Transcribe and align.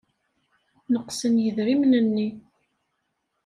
Neqsen 0.91 1.35
yidrimen-nni. 1.43 2.29